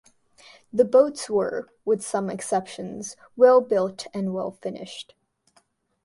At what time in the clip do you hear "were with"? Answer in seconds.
1.29-2.01